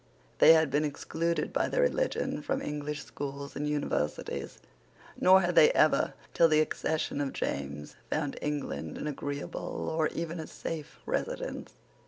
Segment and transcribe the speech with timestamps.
[0.39, 4.57] They had been excluded by their religion from English schools and universities;
[5.19, 10.39] nor had they ever, till the accession of James, found England an agreeable, or even
[10.39, 11.73] a safe, residence.